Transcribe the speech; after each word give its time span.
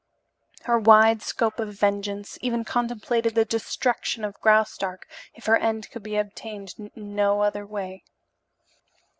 Her 0.63 0.79
wide 0.79 1.21
scope 1.21 1.59
of 1.59 1.75
vengeance 1.79 2.39
even 2.41 2.65
contemplated 2.65 3.35
the 3.35 3.45
destruction 3.45 4.25
of 4.25 4.33
Graustark 4.41 5.07
if 5.35 5.45
her 5.45 5.57
end 5.57 5.91
could 5.91 6.01
be 6.01 6.15
obtained 6.17 6.73
in 6.79 6.89
no 6.95 7.41
other 7.41 7.67
way. 7.67 8.03